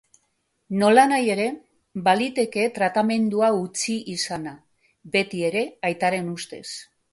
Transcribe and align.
Nolanahi 0.83 1.27
ere, 1.33 1.45
baliteke 2.07 2.65
tratamendua 2.79 3.51
utzi 3.59 3.99
izana, 4.15 4.57
betiere 5.19 5.65
aitaren 5.93 6.35
ustez. 6.37 6.67